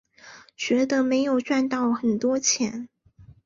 [0.57, 2.89] 觉得没有赚到很多钱